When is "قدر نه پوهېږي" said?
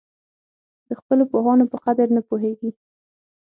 1.85-2.69